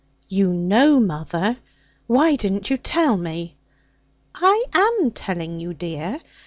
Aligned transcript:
'You 0.29 0.51
know, 0.51 0.99
mother? 0.99 1.57
Why 2.07 2.35
didn't 2.35 2.71
you 2.71 2.77
tell 2.77 3.17
me?' 3.17 3.55
'I 4.33 4.65
am 4.73 5.11
telling 5.11 5.59
you, 5.59 5.75
dear. 5.75 6.19